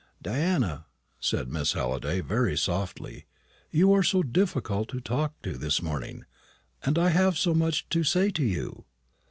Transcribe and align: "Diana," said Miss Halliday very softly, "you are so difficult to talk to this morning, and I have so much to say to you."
"Diana," 0.19 0.87
said 1.19 1.47
Miss 1.47 1.73
Halliday 1.73 2.21
very 2.21 2.57
softly, 2.57 3.27
"you 3.69 3.93
are 3.93 4.01
so 4.01 4.23
difficult 4.23 4.89
to 4.89 4.99
talk 4.99 5.39
to 5.43 5.53
this 5.59 5.79
morning, 5.79 6.25
and 6.83 6.97
I 6.97 7.09
have 7.09 7.37
so 7.37 7.53
much 7.53 7.87
to 7.89 8.03
say 8.03 8.31
to 8.31 8.43
you." 8.43 8.85